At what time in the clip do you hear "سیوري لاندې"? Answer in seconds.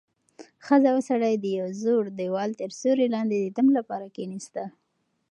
2.79-3.37